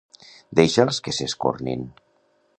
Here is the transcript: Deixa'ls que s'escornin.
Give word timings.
Deixa'ls 0.59 1.01
que 1.09 1.15
s'escornin. 1.19 1.87